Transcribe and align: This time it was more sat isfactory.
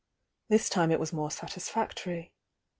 This 0.49 0.67
time 0.67 0.89
it 0.89 0.99
was 0.99 1.13
more 1.13 1.29
sat 1.29 1.51
isfactory. 1.51 2.31